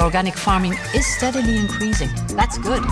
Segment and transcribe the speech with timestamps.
[0.00, 2.10] Organic farming is steadily increasing.
[2.36, 2.82] That's good.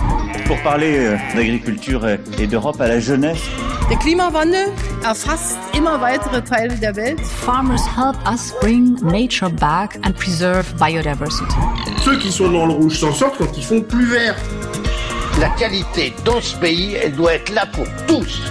[0.47, 3.41] Pour parler euh, d'agriculture et d'Europe à la jeunesse.
[3.89, 4.69] Der Klimawandel
[5.03, 7.19] erfasst immer weitere Teile der Welt.
[7.21, 11.55] Farmers help us bring nature back and preserve biodiversity.
[12.03, 14.35] Ceux qui sont dans le rouge s'en sortent quand ils font plus vert.
[15.39, 18.41] La qualité dans ce pays, elle doit être là pour tous.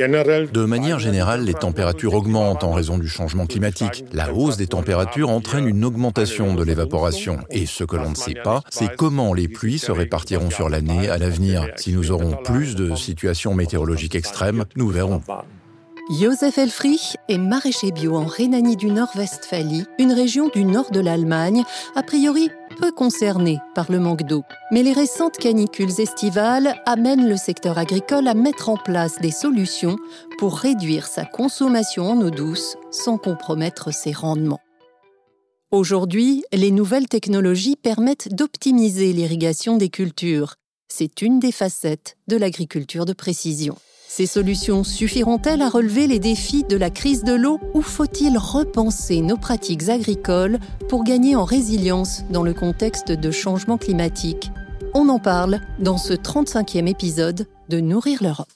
[0.00, 4.04] De manière générale, les températures augmentent en raison du changement climatique.
[4.12, 7.38] La hausse des températures entraîne une augmentation de l'évaporation.
[7.50, 11.10] Et ce que l'on ne sait pas, c'est comment les pluies se répartiront sur l'année
[11.10, 11.66] à l'avenir.
[11.76, 15.20] Si nous aurons plus de situations météorologiques extrêmes, nous verrons.
[16.10, 21.62] Josef Elfrich est maraîcher bio en Rhénanie du Nord-Westphalie, une région du nord de l'Allemagne,
[21.94, 22.50] a priori
[22.80, 24.42] peu concernée par le manque d'eau.
[24.72, 29.98] Mais les récentes canicules estivales amènent le secteur agricole à mettre en place des solutions
[30.38, 34.60] pour réduire sa consommation en eau douce sans compromettre ses rendements.
[35.70, 40.56] Aujourd'hui, les nouvelles technologies permettent d'optimiser l'irrigation des cultures.
[40.88, 43.76] C'est une des facettes de l'agriculture de précision.
[44.12, 49.20] Ces solutions suffiront-elles à relever les défis de la crise de l'eau ou faut-il repenser
[49.20, 50.58] nos pratiques agricoles
[50.88, 54.50] pour gagner en résilience dans le contexte de changement climatique?
[54.94, 58.48] On en parle dans ce 35e épisode de Nourrir l'Europe.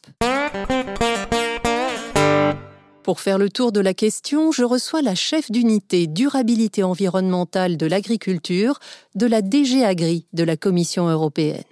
[3.04, 7.86] Pour faire le tour de la question, je reçois la chef d'unité durabilité environnementale de
[7.86, 8.80] l'agriculture
[9.14, 11.62] de la DG Agri de la Commission européenne.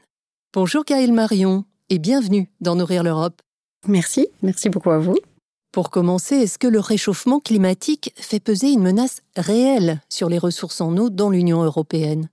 [0.52, 3.42] Bonjour Gaëlle Marion et bienvenue dans Nourrir l'Europe.
[3.88, 5.16] Merci, merci beaucoup à vous.
[5.72, 10.80] Pour commencer, est-ce que le réchauffement climatique fait peser une menace réelle sur les ressources
[10.80, 12.28] en eau dans l'Union européenne?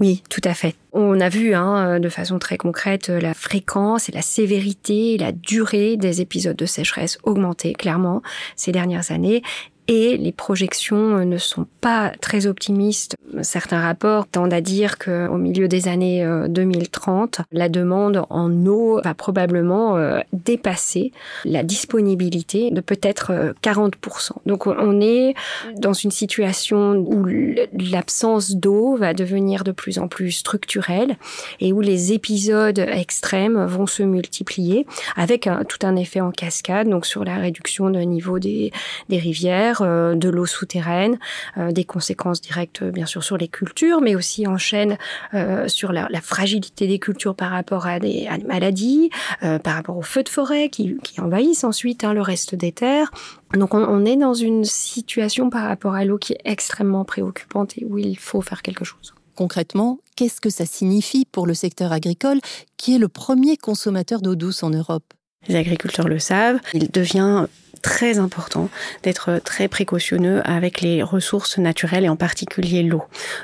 [0.00, 0.74] Oui, tout à fait.
[0.92, 5.32] On a vu hein, de façon très concrète la fréquence et la sévérité et la
[5.32, 8.22] durée des épisodes de sécheresse augmenter clairement
[8.56, 9.42] ces dernières années
[9.88, 13.16] et les projections ne sont pas très optimistes.
[13.40, 19.00] Certains rapports tendent à dire qu'au milieu des années 2030, euh, la demande en eau
[19.02, 21.12] va probablement euh, dépasser
[21.46, 23.88] la disponibilité de peut-être 40%.
[23.88, 25.34] Euh, Donc on est
[25.76, 31.16] dans une situation où l'absence d'eau va devenir de plus en plus structurelle
[31.60, 37.06] et où les épisodes extrêmes vont se multiplier avec tout un effet en cascade, donc
[37.06, 38.72] sur la réduction de niveau des
[39.10, 41.18] rivières, euh, de l'eau souterraine,
[41.56, 44.98] euh, des conséquences directes bien sûr sur les cultures, mais aussi enchaîne
[45.34, 50.22] euh, sur la, fragilité des cultures par rapport à des, maladies, par rapport aux feux
[50.22, 53.10] de forêt qui, envahissent ensuite hein, le reste des terres.
[53.54, 57.78] Donc on, on, est dans une situation par rapport à l'eau qui est extrêmement préoccupante
[57.78, 59.14] et où il faut faire quelque chose.
[59.36, 62.40] Concrètement, qu'est-ce que ça signifie pour le secteur agricole
[62.76, 65.14] qui est le premier consommateur d'eau douce en Europe?
[65.46, 67.46] Les agriculteurs le savent, il devient
[67.82, 68.68] très important
[69.02, 73.02] d'être très précautionneux avec les ressources naturelles et en particulier l'eau.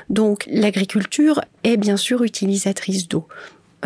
[0.09, 3.27] Donc l'agriculture est bien sûr utilisatrice d'eau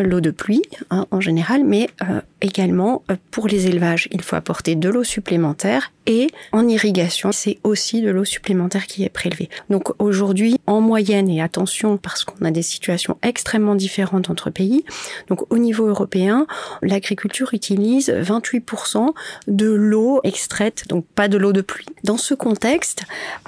[0.04, 4.36] l'eau de pluie hein, en général, mais euh, également euh, pour les élevages, il faut
[4.36, 9.50] apporter de l'eau supplémentaire et en irrigation, c'est aussi de l'eau supplémentaire qui est prélevée.
[9.70, 14.84] Donc aujourd'hui, en moyenne, et attention parce qu'on a des situations extrêmement différentes entre pays,
[15.28, 16.48] donc au niveau européen,
[16.82, 19.14] l'agriculture utilise 28%
[19.48, 21.86] de l'eau extraite, donc pas de l'eau de pluie.
[22.04, 23.04] Dans ce contexte,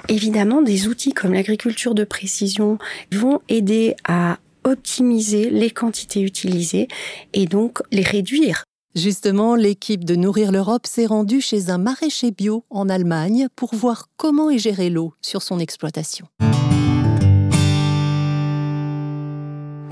[0.08, 2.78] évidemment, des outils comme l'agriculture de précision
[3.10, 6.88] vont aider à optimiser les quantités utilisées
[7.32, 8.64] et donc les réduire.
[8.94, 14.08] Justement, l'équipe de Nourrir l'Europe s'est rendue chez un maraîcher bio en Allemagne pour voir
[14.18, 16.26] comment est gérée l'eau sur son exploitation.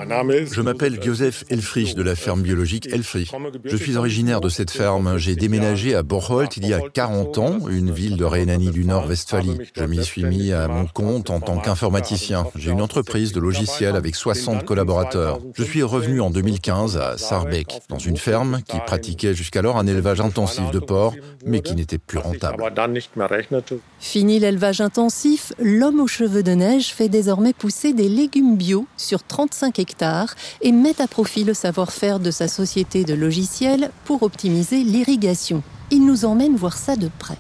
[0.00, 3.32] Je m'appelle Josef Elfrich de la ferme biologique Elfrich.
[3.64, 5.18] Je suis originaire de cette ferme.
[5.18, 9.58] J'ai déménagé à Borholt il y a 40 ans, une ville de Rhénanie du Nord-Westphalie.
[9.76, 12.46] Je m'y suis mis à mon compte en tant qu'informaticien.
[12.54, 15.38] J'ai une entreprise de logiciels avec 60 collaborateurs.
[15.54, 20.20] Je suis revenu en 2015 à Sarbeck, dans une ferme qui pratiquait jusqu'alors un élevage
[20.20, 22.62] intensif de porcs, mais qui n'était plus rentable.
[23.98, 29.22] Fini l'élevage intensif, l'homme aux cheveux de neige fait désormais pousser des légumes bio sur
[29.22, 29.89] 35 hectares
[30.60, 35.62] et met à profit le savoir-faire de sa société de logiciels pour optimiser l'irrigation.
[35.90, 37.38] Il nous emmène voir ça de près.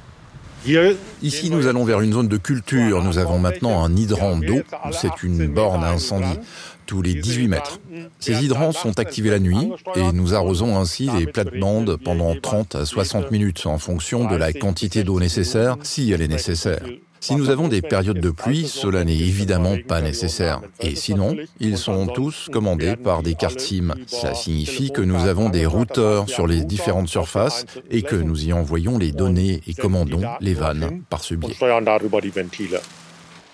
[1.22, 3.02] Ici, nous allons vers une zone de culture.
[3.02, 4.60] Nous avons maintenant un hydrant d'eau.
[4.92, 6.38] C'est une borne à incendie
[6.86, 7.80] tous les 18 mètres.
[8.18, 12.84] Ces hydrants sont activés la nuit et nous arrosons ainsi les plates-bandes pendant 30 à
[12.84, 16.82] 60 minutes en fonction de la quantité d'eau nécessaire, si elle est nécessaire.
[17.20, 20.62] Si nous avons des périodes de pluie, cela n'est évidemment pas nécessaire.
[20.80, 23.94] Et sinon, ils sont tous commandés par des cartes SIM.
[24.06, 28.52] Cela signifie que nous avons des routeurs sur les différentes surfaces et que nous y
[28.52, 31.56] envoyons les données et commandons les vannes par ce biais.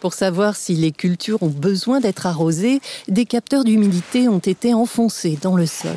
[0.01, 5.39] Pour savoir si les cultures ont besoin d'être arrosées, des capteurs d'humidité ont été enfoncés
[5.41, 5.97] dans le sol.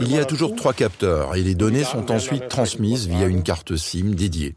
[0.00, 3.76] Il y a toujours trois capteurs et les données sont ensuite transmises via une carte
[3.76, 4.54] SIM dédiée.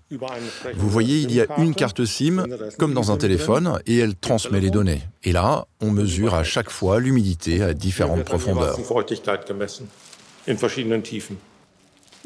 [0.76, 2.46] Vous voyez, il y a une carte SIM
[2.78, 5.02] comme dans un téléphone et elle transmet les données.
[5.24, 8.78] Et là, on mesure à chaque fois l'humidité à différentes profondeurs.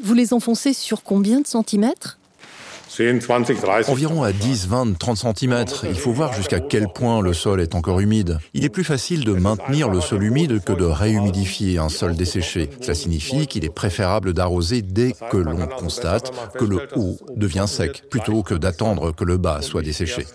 [0.02, 2.18] Vous les enfoncez sur combien de centimètres?
[3.88, 5.64] Environ à 10, 20, 30 cm.
[5.84, 8.38] Il faut voir jusqu'à quel point le sol est encore humide.
[8.54, 12.70] Il est plus facile de maintenir le sol humide que de réhumidifier un sol desséché.
[12.80, 18.04] Cela signifie qu'il est préférable d'arroser dès que l'on constate que le haut devient sec,
[18.10, 20.26] plutôt que d'attendre que le bas soit desséché.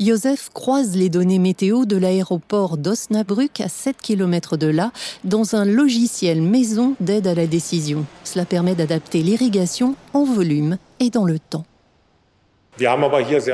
[0.00, 4.92] Joseph croise les données météo de l'aéroport d'Osnabrück à 7 km de là
[5.24, 8.06] dans un logiciel maison d'aide à la décision.
[8.24, 11.66] Cela permet d'adapter l'irrigation en volume et dans le temps.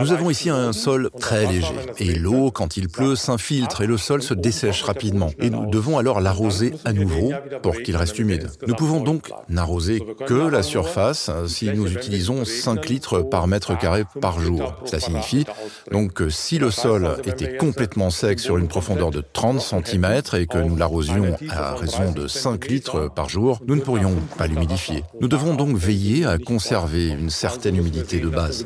[0.00, 3.96] Nous avons ici un sol très léger et l'eau, quand il pleut, s'infiltre et le
[3.96, 5.30] sol se dessèche rapidement.
[5.38, 7.32] Et nous devons alors l'arroser à nouveau
[7.62, 8.50] pour qu'il reste humide.
[8.66, 14.04] Nous pouvons donc n'arroser que la surface si nous utilisons 5 litres par mètre carré
[14.20, 14.74] par jour.
[14.84, 15.44] Cela signifie
[15.90, 20.46] donc que si le sol était complètement sec sur une profondeur de 30 cm et
[20.46, 25.02] que nous l'arrosions à raison de 5 litres par jour, nous ne pourrions pas l'humidifier.
[25.20, 28.64] Nous devons donc veiller à conserver une certaine humidité de base.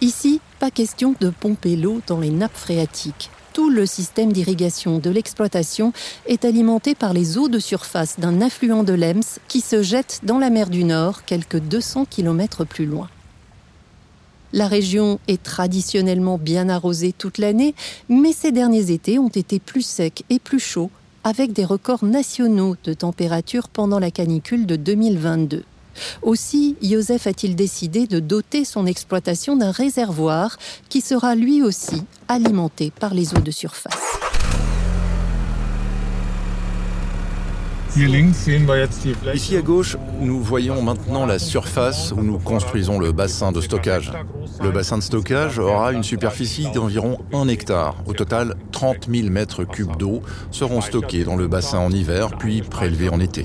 [0.00, 3.30] Ici, pas question de pomper l'eau dans les nappes phréatiques.
[3.52, 5.92] Tout le système d'irrigation de l'exploitation
[6.26, 10.38] est alimenté par les eaux de surface d'un affluent de l'Ems qui se jette dans
[10.38, 13.08] la mer du Nord quelques 200 km plus loin.
[14.52, 17.74] La région est traditionnellement bien arrosée toute l'année,
[18.08, 20.90] mais ces derniers étés ont été plus secs et plus chauds,
[21.24, 25.64] avec des records nationaux de température pendant la canicule de 2022.
[26.22, 30.56] Aussi, Joseph a-t-il décidé de doter son exploitation d'un réservoir
[30.88, 33.94] qui sera lui aussi alimenté par les eaux de surface.
[39.34, 44.12] Ici à gauche, nous voyons maintenant la surface où nous construisons le bassin de stockage.
[44.60, 47.94] Le bassin de stockage aura une superficie d'environ 1 hectare.
[48.06, 52.62] Au total, 30 000 mètres cubes d'eau seront stockés dans le bassin en hiver, puis
[52.62, 53.44] prélevés en été.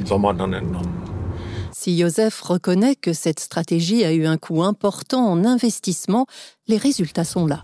[1.82, 6.26] Si Joseph reconnaît que cette stratégie a eu un coût important en investissement,
[6.68, 7.64] les résultats sont là.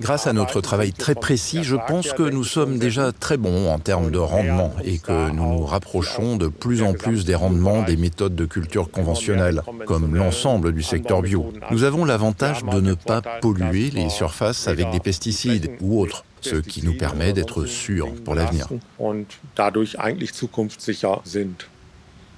[0.00, 3.80] Grâce à notre travail très précis, je pense que nous sommes déjà très bons en
[3.80, 7.96] termes de rendement et que nous nous rapprochons de plus en plus des rendements des
[7.96, 11.52] méthodes de culture conventionnelles, comme l'ensemble du secteur bio.
[11.70, 16.56] Nous avons l'avantage de ne pas polluer les surfaces avec des pesticides ou autres ce
[16.56, 18.68] qui nous permet d'être sûrs pour l'avenir.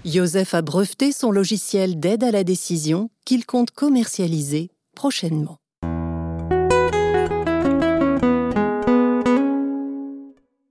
[0.04, 4.70] Joseph a breveté son logiciel d'aide à la décision qu'il compte commercialiser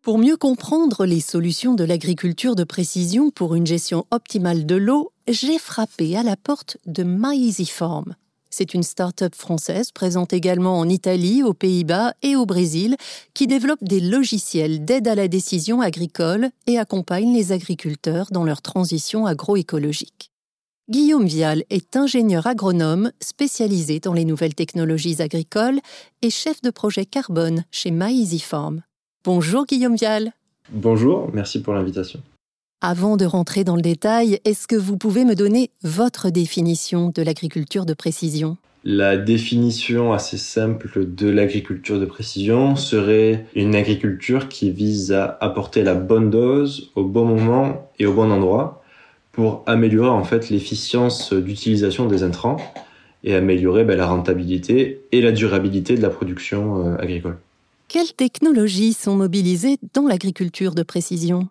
[0.01, 5.11] Pour mieux comprendre les solutions de l'agriculture de précision pour une gestion optimale de l'eau,
[5.27, 8.15] j'ai frappé à la porte de MyEasyFarm,
[8.57, 12.95] c'est une start-up française présente également en Italie, aux Pays-Bas et au Brésil
[13.35, 18.63] qui développe des logiciels d'aide à la décision agricole et accompagne les agriculteurs dans leur
[18.63, 20.31] transition agroécologique.
[20.89, 25.79] Guillaume Vial est ingénieur agronome spécialisé dans les nouvelles technologies agricoles
[26.21, 28.83] et chef de projet carbone chez MyEasyFarm.
[29.25, 30.31] Bonjour Guillaume Vial.
[30.71, 32.21] Bonjour, merci pour l'invitation.
[32.79, 37.21] Avant de rentrer dans le détail, est-ce que vous pouvez me donner votre définition de
[37.21, 38.55] l'agriculture de précision?
[38.85, 45.83] La définition assez simple de l'agriculture de précision serait une agriculture qui vise à apporter
[45.83, 48.76] la bonne dose au bon moment et au bon endroit
[49.37, 52.57] pour améliorer en fait l'efficience d'utilisation des intrants
[53.23, 57.37] et améliorer ben, la rentabilité et la durabilité de la production euh, agricole.
[57.87, 61.49] Quelles technologies sont mobilisées dans l'agriculture de précision?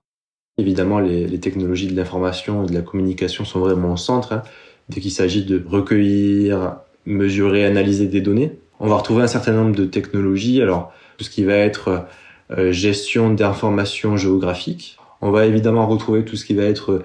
[0.58, 4.32] Évidemment, les, technologies de l'information et de la communication sont vraiment au centre.
[4.32, 4.42] Hein.
[4.88, 9.76] dès qu'il s'agit de recueillir, mesurer, analyser des données, on va retrouver un certain nombre
[9.76, 10.60] de technologies.
[10.60, 12.04] Alors, tout ce qui va être
[12.50, 14.98] euh, gestion d'informations géographiques.
[15.20, 17.04] On va évidemment retrouver tout ce qui va être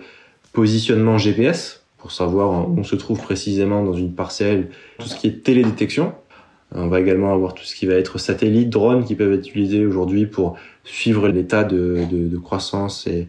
[0.54, 4.70] positionnement GPS pour savoir où on se trouve précisément dans une parcelle.
[4.98, 6.14] Tout ce qui est télédétection.
[6.74, 9.86] On va également avoir tout ce qui va être satellite, drones qui peuvent être utilisés
[9.86, 13.28] aujourd'hui pour suivre l'état de, de, de, croissance et,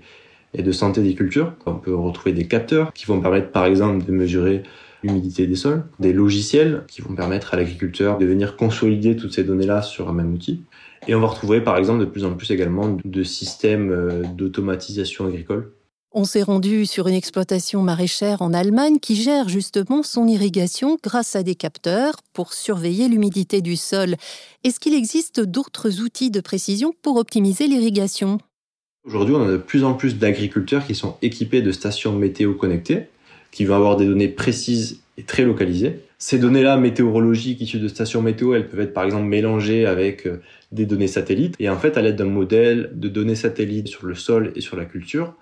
[0.54, 1.52] et, de santé des cultures.
[1.66, 4.62] On peut retrouver des capteurs qui vont permettre par exemple de mesurer
[5.02, 9.42] l'humidité des sols, des logiciels qui vont permettre à l'agriculteur de venir consolider toutes ces
[9.42, 10.62] données-là sur un même outil.
[11.08, 15.26] Et on va retrouver par exemple de plus en plus également de systèmes euh, d'automatisation
[15.26, 15.72] agricole
[16.14, 21.36] On s'est rendu sur une exploitation maraîchère en Allemagne qui gère justement son irrigation grâce
[21.36, 24.16] à des capteurs pour surveiller l'humidité du sol.
[24.62, 28.36] Est-ce qu'il existe d'autres outils de précision pour optimiser l'irrigation?
[29.04, 33.06] Aujourd'hui, on a de plus en plus d'agriculteurs qui sont équipés de stations météo connectées,
[33.50, 36.00] qui vont avoir des données précises et très localisées.
[36.18, 40.42] Ces données-là météorologiques issues de stations météo, elles peuvent être par exemple mélangées avec euh,
[40.72, 41.56] des données satellites.
[41.58, 44.76] Et en fait, à l'aide d'un modèle de données satellites sur le sol et sur
[44.76, 45.34] la culture,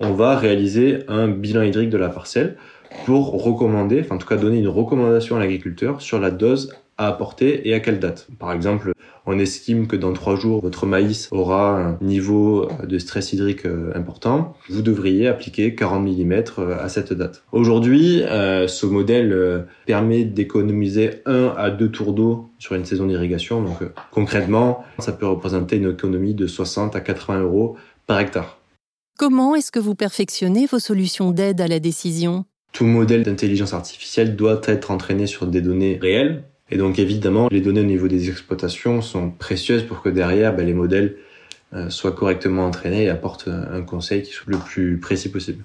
[0.00, 2.56] on va réaliser un bilan hydrique de la parcelle
[3.04, 7.06] pour recommander, enfin en tout cas donner une recommandation à l'agriculteur sur la dose à
[7.06, 8.26] apporter et à quelle date.
[8.38, 8.92] Par exemple,
[9.24, 13.92] on estime que dans trois jours, votre maïs aura un niveau de stress hydrique euh,
[13.94, 14.54] important.
[14.70, 17.44] Vous devriez appliquer 40 mm euh, à cette date.
[17.52, 23.62] Aujourd'hui, euh, ce modèle permet d'économiser un à deux tours d'eau sur une saison d'irrigation.
[23.62, 23.78] Donc
[24.10, 27.76] concrètement, ça peut représenter une économie de 60 à 80 euros
[28.06, 28.58] par hectare.
[29.18, 32.44] Comment est-ce que vous perfectionnez vos solutions d'aide à la décision?
[32.70, 36.44] Tout modèle d'intelligence artificielle doit être entraîné sur des données réelles.
[36.70, 40.64] Et donc évidemment, les données au niveau des exploitations sont précieuses pour que derrière, ben,
[40.64, 41.16] les modèles
[41.72, 45.64] euh, soient correctement entraînés et apportent un conseil qui soit le plus précis possible.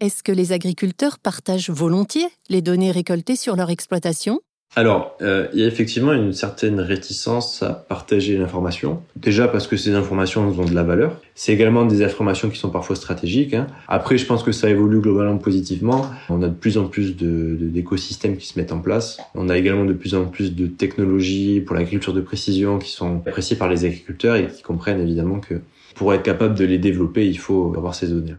[0.00, 4.40] Est-ce que les agriculteurs partagent volontiers les données récoltées sur leur exploitation?
[4.76, 9.02] Alors, euh, il y a effectivement une certaine réticence à partager l'information.
[9.14, 11.20] Déjà parce que ces informations ont de la valeur.
[11.36, 13.54] C'est également des informations qui sont parfois stratégiques.
[13.54, 13.68] Hein.
[13.86, 16.06] Après, je pense que ça évolue globalement positivement.
[16.28, 19.18] On a de plus en plus d'écosystèmes de, qui se mettent en place.
[19.36, 23.22] On a également de plus en plus de technologies pour l'agriculture de précision qui sont
[23.26, 25.60] appréciées par les agriculteurs et qui comprennent évidemment que
[25.94, 28.34] pour être capable de les développer, il faut avoir ces données.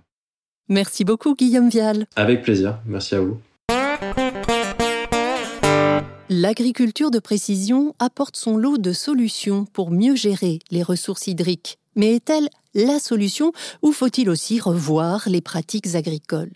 [0.68, 2.08] Merci beaucoup, Guillaume Vial.
[2.18, 2.80] Avec plaisir.
[2.86, 3.40] Merci à vous.
[6.28, 11.78] L'agriculture de précision apporte son lot de solutions pour mieux gérer les ressources hydriques.
[11.96, 13.52] Mais est-elle la solution
[13.84, 16.54] ou faut-il aussi revoir les pratiques agricoles?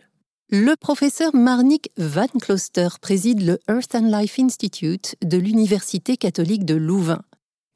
[0.49, 6.73] Le professeur Marnik Van Closter préside le Earth and Life Institute de l'Université catholique de
[6.73, 7.21] Louvain.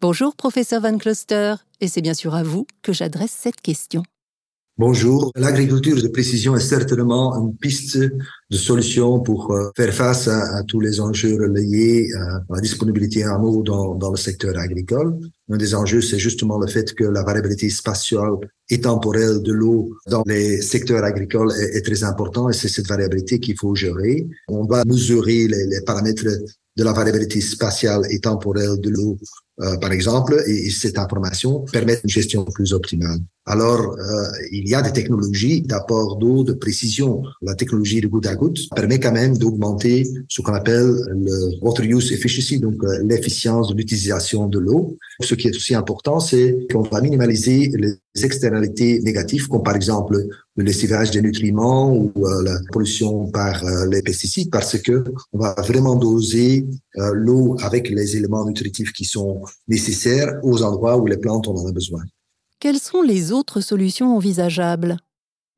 [0.01, 4.01] Bonjour professeur Van Closter, et c'est bien sûr à vous que j'adresse cette question.
[4.79, 5.31] Bonjour.
[5.35, 10.79] L'agriculture de précision est certainement une piste de solution pour euh, faire face à, tous
[10.79, 15.15] les enjeux reliés à la disponibilité en eau dans, le secteur agricole.
[15.51, 18.33] Un des enjeux, c'est justement le fait que la variabilité spatiale
[18.67, 23.39] et temporelle de l'eau dans les secteurs agricoles est, très important et c'est cette variabilité
[23.39, 24.27] qu'il faut gérer.
[24.47, 26.25] On va mesurer les, les paramètres
[26.75, 29.17] de la variabilité spatiale et temporelle de l'eau,
[29.61, 33.19] euh, par exemple, et, cette information permet une gestion plus optimale.
[33.45, 34.23] Alors, euh,
[34.53, 37.23] il y a des technologies d'apport d'eau de précision.
[37.41, 41.85] La technologie de goutte à goutte permet quand même d'augmenter ce qu'on appelle le water
[41.85, 44.97] use efficiency, donc euh, l'efficience de l'utilisation de l'eau.
[45.19, 50.25] Ce qui est aussi important, c'est qu'on va minimaliser les externalités négatives, comme par exemple
[50.55, 55.39] le lessivage des nutriments ou euh, la pollution par euh, les pesticides, parce que on
[55.39, 61.17] va vraiment doser l'eau avec les éléments nutritifs qui sont nécessaires aux endroits où les
[61.17, 62.03] plantes en ont besoin.
[62.63, 64.95] Quelles sont les autres solutions envisageables?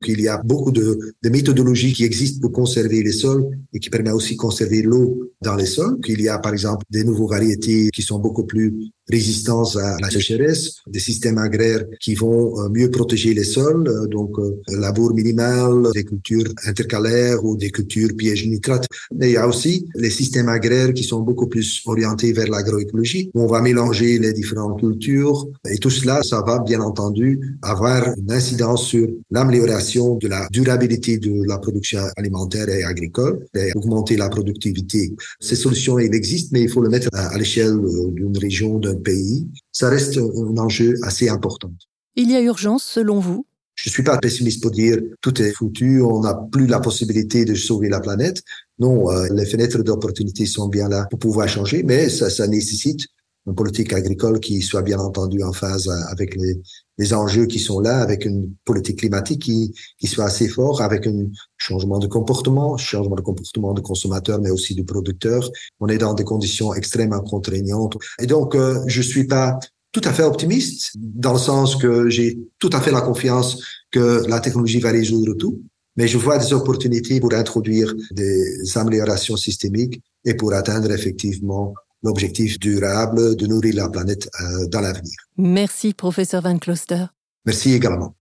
[0.08, 4.14] Il y a beaucoup de, méthodologies qui existent pour conserver les sols et qui permettent
[4.14, 6.00] aussi de conserver l'eau dans les sols.
[6.08, 10.10] Il y a par exemple des nouveaux variétés qui sont beaucoup plus résistance à la
[10.10, 15.14] sécheresse, des systèmes agraires qui vont euh, mieux protéger les sols, euh, donc euh, labour
[15.14, 18.86] minimal, des cultures intercalaires ou des cultures pièges nitrates.
[19.14, 23.30] Mais il y a aussi les systèmes agraires qui sont beaucoup plus orientés vers l'agroécologie,
[23.34, 28.14] où on va mélanger les différentes cultures et tout cela, ça va bien entendu avoir
[28.16, 34.16] une incidence sur l'amélioration de la durabilité de la production alimentaire et agricole et augmenter
[34.16, 35.14] la productivité.
[35.40, 37.78] Ces solutions, elles existent, mais il faut le mettre à l'échelle
[38.12, 41.72] d'une région, d'un pays, ça reste un enjeu assez important.
[42.16, 43.46] Il y a urgence selon vous?
[43.74, 47.54] Je suis pas pessimiste pour dire tout est foutu, on n'a plus la possibilité de
[47.54, 48.42] sauver la planète.
[48.78, 53.06] Non, euh, les fenêtres d'opportunité sont bien là pour pouvoir changer, mais ça, ça nécessite
[53.46, 58.00] une politique agricole qui soit bien entendu en phase avec les, enjeux qui sont là,
[58.00, 61.26] avec une politique climatique qui, qui soit assez fort, avec un
[61.56, 65.48] changement de comportement, changement de comportement de consommateurs, mais aussi de producteurs.
[65.78, 67.96] On est dans des conditions extrêmement contraignantes.
[68.18, 69.58] Et donc, euh, je suis pas
[69.92, 74.24] tout à fait optimiste, dans le sens que j'ai tout à fait la confiance que
[74.28, 75.62] la technologie va résoudre tout.
[75.96, 81.74] Mais je vois des opportunités pour introduire des améliorations systémiques et pour atteindre effectivement
[82.06, 85.14] l'objectif durable de nourrir la planète euh, dans l'avenir.
[85.36, 87.06] Merci, professeur Van Closter.
[87.44, 88.14] Merci également.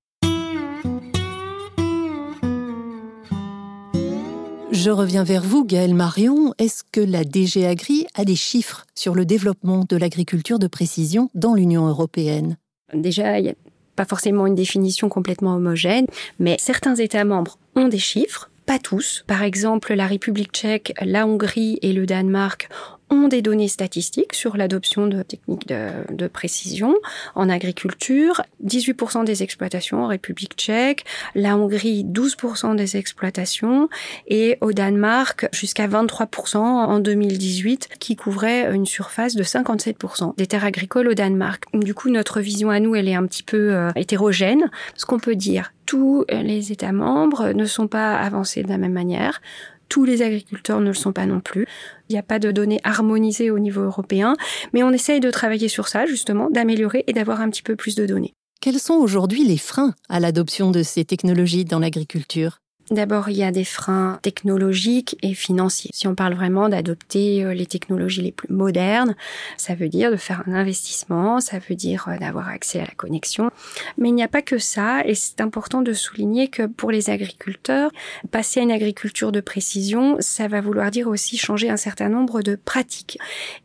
[4.72, 6.54] Je reviens vers vous, Gaël Marion.
[6.58, 11.30] Est-ce que la DG Agri a des chiffres sur le développement de l'agriculture de précision
[11.34, 12.58] dans l'Union européenne?
[12.94, 13.56] Déjà, il y a
[13.96, 16.08] pas forcément une définition complètement homogène,
[16.39, 19.24] mais certains États membres ont des chiffres, pas tous.
[19.27, 22.68] Par exemple, la République tchèque, la Hongrie et le Danemark
[23.10, 26.96] ont des données statistiques sur l'adoption de techniques de, précision
[27.36, 28.42] en agriculture.
[28.66, 33.90] 18% des exploitations en République tchèque, la Hongrie 12% des exploitations
[34.28, 40.66] et au Danemark jusqu'à 23% en 2018 qui couvrait une surface de 57% des terres
[40.66, 41.66] agricoles au Danemark.
[41.74, 44.72] Du coup, notre vision à nous, elle est un petit peu euh, hétérogène.
[44.96, 48.94] Ce qu'on peut dire, tous les États membres ne sont pas avancés de la même
[48.94, 49.42] manière.
[49.90, 51.68] Tous les agriculteurs ne le sont pas non plus.
[52.10, 54.36] Il n'y a pas de données harmonisées au niveau européen,
[54.74, 57.96] mais on essaye de travailler sur ça, justement, d'améliorer et d'avoir un petit peu plus
[57.96, 58.34] de données.
[58.62, 62.60] Quels sont aujourd'hui les freins à l'adoption de ces technologies dans l'agriculture?
[62.92, 65.89] D'abord, il y a des freins technologiques et financiers.
[65.92, 69.15] Si on parle vraiment d'adopter euh, les technologies les plus modernes,
[69.58, 72.94] ça veut dire de faire un investissement, ça veut dire euh, d'avoir accès à la
[72.96, 73.50] connexion.
[73.98, 77.10] Mais il n'y a pas que ça, et c'est important de souligner que pour les
[77.10, 77.89] agriculteurs,
[78.30, 82.44] passer à une agriculture de précision, ça va vouloir dire aussi changer un certain nombre
[82.44, 83.18] de pratiques.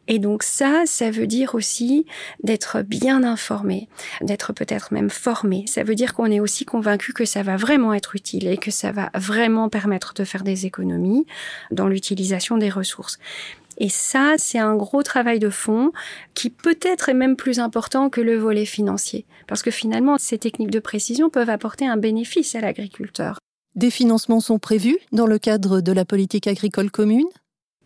[0.09, 2.07] Et donc ça, ça veut dire aussi
[2.43, 3.89] d'être bien informé,
[4.23, 5.65] d'être peut-être même formé.
[5.69, 8.71] Ça veut dire qu'on est aussi convaincu que ça va vraiment être utile et que
[8.71, 11.27] ça va vraiment permettre de faire des économies
[11.71, 13.19] dans l'utilisation des ressources.
[13.79, 15.93] Et ça, c'est un gros travail de fond
[16.35, 19.25] qui peut-être est même plus important que le volet financier.
[19.47, 23.39] Parce que finalement, ces techniques de précision peuvent apporter un bénéfice à l'agriculteur.
[23.77, 27.29] Des financements sont prévus dans le cadre de la politique agricole commune?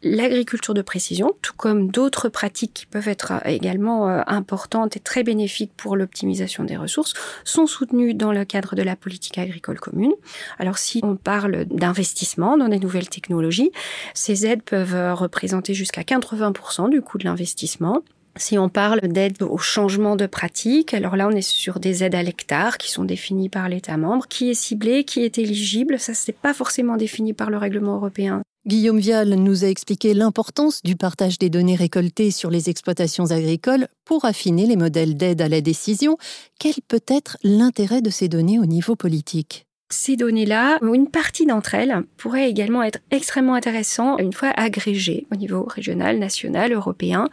[0.04, 5.24] L'agriculture de précision, tout comme d'autres pratiques qui peuvent être également euh, importantes et très
[5.24, 10.12] bénéfiques pour l'optimisation des ressources, sont soutenues dans le cadre de la politique agricole commune.
[10.58, 13.72] Alors si on parle d'investissement dans des nouvelles technologies,
[14.12, 18.02] ces aides peuvent euh, représenter jusqu'à 80% du coût de l'investissement.
[18.36, 22.16] Si on parle d'aide au changement de pratique, alors là on est sur des aides
[22.16, 26.14] à l'hectare qui sont définies par l'État membre, qui est ciblé, qui est éligible, ça
[26.14, 28.42] c'est pas forcément défini par le règlement européen.
[28.66, 33.88] Guillaume Vial nous a expliqué l'importance du partage des données récoltées sur les exploitations agricoles
[34.06, 36.16] pour affiner les modèles d'aide à la décision.
[36.58, 39.66] Quel peut être l'intérêt de ces données au niveau politique?
[39.90, 45.36] Ces données-là, une partie d'entre elles pourrait également être extrêmement intéressant une fois agrégées au
[45.36, 47.28] niveau régional, national, européen,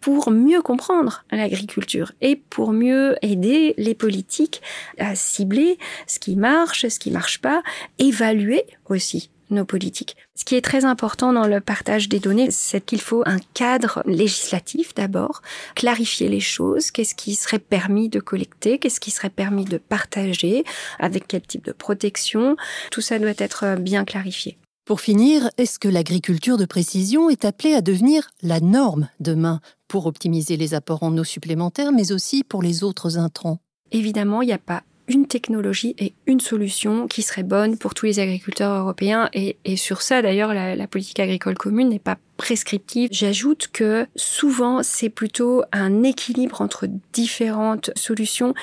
[0.00, 4.62] pour mieux comprendre l'agriculture et pour mieux aider les politiques
[4.98, 7.64] à cibler ce qui marche, ce qui marche pas,
[7.98, 10.16] évaluer aussi nos politiques.
[10.34, 14.02] Ce qui est très important dans le partage des données, c'est qu'il faut un cadre
[14.06, 15.42] législatif d'abord,
[15.74, 20.64] clarifier les choses, qu'est-ce qui serait permis de collecter, qu'est-ce qui serait permis de partager,
[20.98, 22.56] avec quel type de protection,
[22.90, 24.58] tout ça doit être bien clarifié.
[24.84, 30.06] Pour finir, est-ce que l'agriculture de précision est appelée à devenir la norme demain pour
[30.06, 33.60] optimiser les apports en eau supplémentaires, mais aussi pour les autres intrants?
[33.92, 38.06] Évidemment, il n'y a pas une technologie et une solution qui serait bonne pour tous
[38.06, 39.28] les agriculteurs européens.
[39.32, 43.10] Et, sur ça, d'ailleurs, la, politique agricole commune n'est pas prescriptive.
[43.12, 48.54] J'ajoute que souvent, c'est plutôt un équilibre entre différentes solutions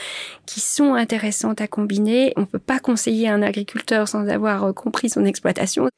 [0.46, 2.34] qui sont intéressantes à combiner.
[2.38, 5.90] On ne peut pas conseiller un agriculteur sans avoir compris son exploitation.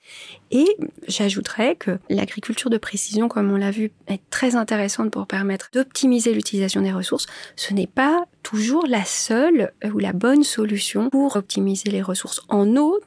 [0.52, 0.66] Et
[1.08, 6.34] j'ajouterais que l'agriculture de précision, comme on l'a vu, est très intéressante pour permettre d'optimiser
[6.34, 7.28] l'utilisation des ressources.
[7.56, 12.76] Ce n'est pas toujours la seule ou la bonne solution pour optimiser les ressources en
[12.78, 13.00] eau.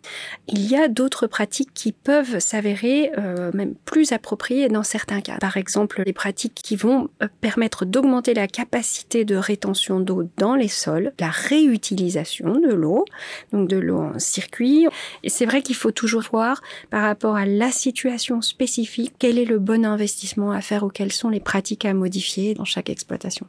[0.46, 5.38] Il y a d'autres pratiques qui peuvent s'avérer euh, même plus appropriées dans certains cas.
[5.40, 10.54] Par exemple, les pratiques qui vont euh, permettre d'augmenter la capacité de rétention d'eau dans
[10.54, 13.04] les sols, la réutilisation de l'eau,
[13.52, 14.86] donc de l'eau en circuit.
[15.24, 19.44] Et c'est vrai qu'il faut toujours voir par rapport à la situation spécifique quel est
[19.44, 23.48] le bon investissement à faire ou quelles sont les pratiques à modifier dans chaque exploitation.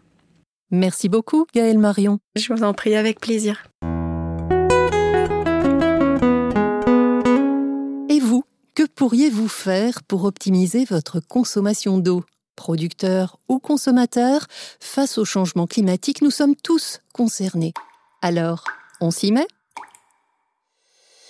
[0.74, 2.20] Merci beaucoup, Gaëlle Marion.
[2.36, 3.64] Je vous en prie avec plaisir.
[8.76, 12.24] Que pourriez-vous faire pour optimiser votre consommation d'eau?
[12.56, 14.48] Producteur ou consommateur,
[14.80, 17.74] face au changement climatique, nous sommes tous concernés.
[18.24, 18.64] Alors,
[19.00, 19.46] on s'y met?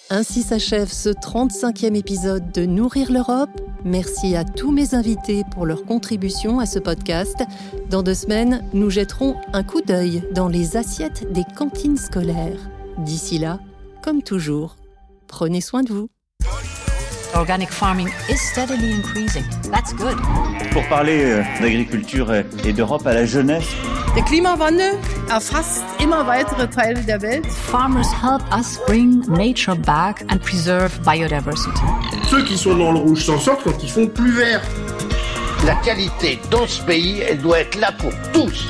[0.09, 3.49] Ainsi s'achève ce 35e épisode de Nourrir l'Europe.
[3.83, 7.41] Merci à tous mes invités pour leur contribution à ce podcast.
[7.89, 12.59] Dans deux semaines, nous jetterons un coup d'œil dans les assiettes des cantines scolaires.
[12.99, 13.59] D'ici là,
[14.03, 14.75] comme toujours,
[15.27, 16.09] prenez soin de vous.
[17.33, 19.43] Organic farming is steadily increasing.
[19.71, 20.17] That's good.
[20.71, 22.31] Pour parler euh, d'agriculture
[22.63, 23.65] et d'Europe à la jeunesse.
[24.15, 27.47] Der Klimawandel erfasst immer weitere Teile der Welt.
[27.47, 31.81] Farmers help us bring nature back and preserve biodiversity.
[32.29, 34.61] Ceux qui sont dans le rouge s'en sortent quand ils font plus vert.
[35.65, 38.67] La qualité dans ce pays, elle doit être là pour tous.